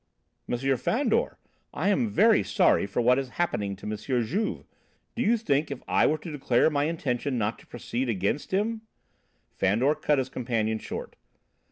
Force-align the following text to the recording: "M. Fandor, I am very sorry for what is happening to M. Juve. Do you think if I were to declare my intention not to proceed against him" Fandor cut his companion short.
"M. 0.51 0.57
Fandor, 0.77 1.37
I 1.75 1.89
am 1.89 2.09
very 2.09 2.41
sorry 2.41 2.87
for 2.87 3.01
what 3.01 3.19
is 3.19 3.29
happening 3.37 3.75
to 3.75 3.85
M. 3.85 3.95
Juve. 3.95 4.65
Do 5.15 5.21
you 5.21 5.37
think 5.37 5.69
if 5.69 5.83
I 5.87 6.07
were 6.07 6.17
to 6.17 6.31
declare 6.31 6.71
my 6.71 6.85
intention 6.85 7.37
not 7.37 7.59
to 7.59 7.67
proceed 7.67 8.09
against 8.09 8.49
him" 8.51 8.81
Fandor 9.59 9.93
cut 9.93 10.17
his 10.17 10.29
companion 10.29 10.79
short. 10.79 11.15